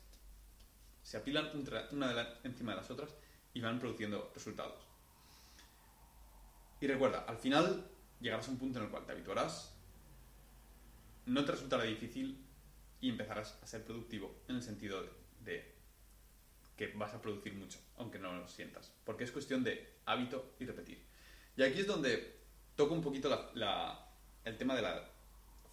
se 1.02 1.16
apilan 1.16 1.50
una 1.92 2.38
encima 2.44 2.72
de 2.72 2.76
las 2.76 2.90
otras 2.90 3.14
y 3.54 3.60
van 3.60 3.78
produciendo 3.78 4.30
resultados. 4.34 4.86
Y 6.80 6.86
recuerda, 6.86 7.24
al 7.26 7.36
final 7.36 7.90
llegarás 8.20 8.48
a 8.48 8.50
un 8.50 8.58
punto 8.58 8.78
en 8.78 8.84
el 8.84 8.90
cual 8.90 9.06
te 9.06 9.12
habituarás, 9.12 9.74
no 11.26 11.44
te 11.44 11.52
resultará 11.52 11.84
difícil 11.84 12.44
y 13.00 13.08
empezarás 13.08 13.58
a 13.62 13.66
ser 13.66 13.84
productivo 13.84 14.42
en 14.48 14.56
el 14.56 14.62
sentido 14.62 15.02
de 15.40 15.79
que 16.80 16.86
vas 16.96 17.12
a 17.12 17.20
producir 17.20 17.52
mucho, 17.52 17.78
aunque 17.98 18.18
no 18.18 18.32
lo 18.32 18.48
sientas. 18.48 18.90
Porque 19.04 19.24
es 19.24 19.30
cuestión 19.30 19.62
de 19.62 19.96
hábito 20.06 20.54
y 20.58 20.64
repetir. 20.64 21.04
Y 21.54 21.62
aquí 21.62 21.80
es 21.80 21.86
donde 21.86 22.40
toco 22.74 22.94
un 22.94 23.02
poquito 23.02 23.28
la- 23.28 23.50
la- 23.52 24.08
el 24.46 24.56
tema 24.56 24.74
de 24.74 24.80
la 24.80 25.06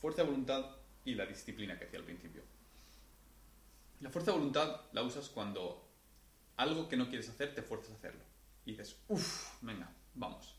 fuerza 0.01 0.23
de 0.23 0.27
voluntad 0.27 0.65
y 1.05 1.15
la 1.15 1.25
disciplina 1.25 1.79
que 1.79 1.85
decía 1.85 1.99
al 1.99 2.05
principio. 2.05 2.43
La 4.01 4.09
fuerza 4.09 4.31
de 4.31 4.37
voluntad 4.37 4.81
la 4.91 5.01
usas 5.03 5.29
cuando 5.29 5.89
algo 6.57 6.89
que 6.89 6.97
no 6.97 7.07
quieres 7.07 7.29
hacer 7.29 7.55
te 7.55 7.61
fuerzas 7.61 7.91
a 7.91 7.95
hacerlo. 7.95 8.23
Y 8.65 8.71
dices, 8.71 9.01
uff, 9.07 9.53
venga, 9.61 9.89
vamos. 10.13 10.57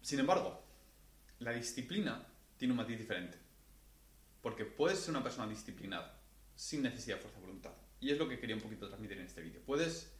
Sin 0.00 0.20
embargo, 0.20 0.62
la 1.40 1.50
disciplina 1.50 2.24
tiene 2.56 2.70
un 2.72 2.78
matiz 2.78 2.98
diferente. 2.98 3.36
Porque 4.42 4.64
puedes 4.64 5.00
ser 5.00 5.10
una 5.10 5.24
persona 5.24 5.48
disciplinada 5.48 6.19
sin 6.60 6.82
necesidad 6.82 7.16
de 7.16 7.22
fuerza 7.22 7.40
de 7.40 7.46
voluntad. 7.46 7.72
Y 8.00 8.10
es 8.10 8.18
lo 8.18 8.28
que 8.28 8.38
quería 8.38 8.54
un 8.54 8.60
poquito 8.60 8.86
transmitir 8.86 9.16
en 9.16 9.24
este 9.24 9.40
vídeo. 9.40 9.62
Puedes 9.64 10.12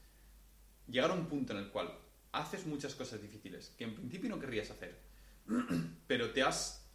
llegar 0.88 1.11
a 1.11 1.14
un 1.14 1.26
punto 1.26 1.52
en 1.52 1.59
el 1.59 1.70
cual 1.70 1.94
haces 2.32 2.66
muchas 2.66 2.94
cosas 2.94 3.20
difíciles 3.20 3.75
que 3.76 3.85
en 3.85 3.94
principio 3.94 4.30
no 4.30 4.40
querrías 4.40 4.70
hacer, 4.70 4.99
pero 6.06 6.32
te 6.32 6.42
has, 6.42 6.88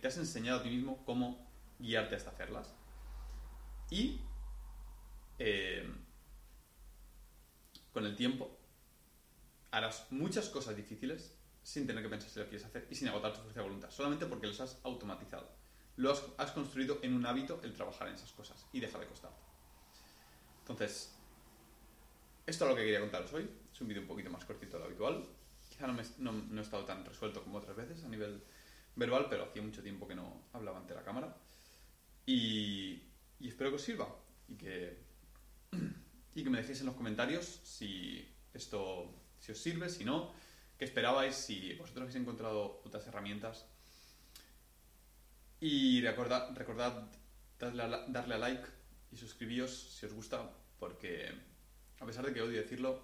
te 0.00 0.06
has 0.06 0.16
enseñado 0.16 0.60
a 0.60 0.62
ti 0.62 0.70
mismo 0.70 1.04
cómo 1.04 1.44
guiarte 1.80 2.14
hasta 2.14 2.30
hacerlas. 2.30 2.72
Y 3.90 4.20
eh, 5.40 5.92
con 7.92 8.06
el 8.06 8.14
tiempo 8.14 8.56
harás 9.72 10.06
muchas 10.10 10.48
cosas 10.48 10.76
difíciles 10.76 11.36
sin 11.64 11.84
tener 11.84 12.00
que 12.04 12.10
pensar 12.10 12.30
si 12.30 12.38
lo 12.38 12.46
quieres 12.46 12.64
hacer 12.64 12.86
y 12.88 12.94
sin 12.94 13.08
agotar 13.08 13.32
tu 13.32 13.40
fuerza 13.40 13.58
de 13.58 13.64
voluntad, 13.64 13.90
solamente 13.90 14.26
porque 14.26 14.46
los 14.46 14.60
has 14.60 14.78
automatizado. 14.84 15.63
Lo 15.96 16.10
has, 16.38 16.50
construido 16.52 16.98
en 17.02 17.14
un 17.14 17.24
hábito 17.26 17.60
el 17.62 17.72
trabajar 17.74 18.08
en 18.08 18.14
esas 18.14 18.32
cosas 18.32 18.66
y 18.72 18.80
deja 18.80 18.98
de 18.98 19.06
costarte. 19.06 19.38
Entonces, 20.60 21.14
esto 22.46 22.64
es 22.64 22.70
lo 22.70 22.76
que 22.76 22.82
quería 22.82 23.00
contaros 23.00 23.32
hoy. 23.32 23.48
Es 23.72 23.80
un 23.80 23.88
vídeo 23.88 24.02
un 24.02 24.08
poquito 24.08 24.30
más 24.30 24.44
cortito 24.44 24.72
de 24.76 24.78
lo 24.80 24.84
habitual. 24.86 25.24
Quizá 25.68 25.86
no, 25.86 25.92
me- 25.92 26.02
no- 26.18 26.32
no 26.32 26.60
he 26.60 26.64
estado 26.64 26.84
tan 26.84 27.04
resuelto 27.04 27.42
como 27.42 27.58
otras 27.58 27.76
veces 27.76 28.02
a 28.04 28.08
nivel 28.08 28.42
verbal, 28.96 29.26
pero 29.28 29.44
hacía 29.44 29.62
mucho 29.62 29.82
tiempo 29.82 30.06
que 30.08 30.14
no 30.14 30.42
hablaba 30.52 30.78
ante 30.78 30.94
la 30.94 31.02
cámara. 31.04 31.36
Y, 32.26 33.02
y 33.40 33.48
espero 33.48 33.70
que 33.70 33.76
os 33.76 33.82
sirva 33.82 34.08
y 34.48 34.56
que, 34.56 34.98
y 36.34 36.42
que 36.42 36.50
me 36.50 36.58
dejéis 36.58 36.80
en 36.80 36.86
los 36.86 36.94
comentarios 36.96 37.60
si 37.62 38.28
esto 38.52 39.12
si 39.38 39.52
os 39.52 39.58
sirve, 39.58 39.90
si 39.90 40.04
no, 40.04 40.32
qué 40.78 40.86
esperabais, 40.86 41.34
si 41.36 41.74
vosotros 41.74 42.02
habéis 42.02 42.16
encontrado 42.16 42.80
otras 42.84 43.06
herramientas. 43.06 43.66
Y 45.66 46.02
recordad, 46.02 46.54
recordad 46.54 47.08
darle 47.58 47.84
a, 47.84 47.88
darle 48.08 48.34
a 48.34 48.38
like 48.38 48.68
y 49.10 49.16
suscribíos 49.16 49.96
si 49.98 50.04
os 50.04 50.12
gusta, 50.12 50.50
porque 50.78 51.32
a 51.98 52.04
pesar 52.04 52.26
de 52.26 52.34
que 52.34 52.42
odio 52.42 52.60
decirlo, 52.60 53.02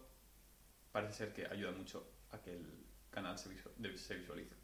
parece 0.92 1.14
ser 1.14 1.32
que 1.32 1.46
ayuda 1.46 1.72
mucho 1.72 2.06
a 2.32 2.42
que 2.42 2.52
el 2.52 2.84
canal 3.10 3.38
se 3.38 3.48
visualice. 3.48 4.54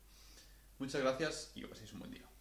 Muchas 0.79 1.01
gracias 1.01 1.53
y 1.55 1.63
que 1.63 1.69
paséis 1.69 1.91
un 1.95 2.01
buen 2.01 2.11
día. 2.11 2.36